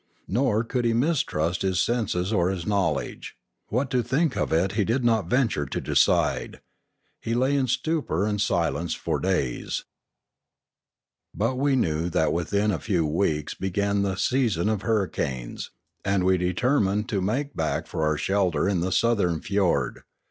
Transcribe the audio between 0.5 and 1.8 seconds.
could he mistrust his